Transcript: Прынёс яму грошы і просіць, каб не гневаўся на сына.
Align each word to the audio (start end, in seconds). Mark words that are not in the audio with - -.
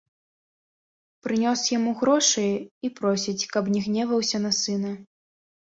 Прынёс 1.27 1.61
яму 1.77 1.91
грошы 2.01 2.47
і 2.59 2.87
просіць, 3.01 3.39
каб 3.53 3.73
не 3.77 3.81
гневаўся 3.91 4.37
на 4.49 4.57
сына. 4.65 4.91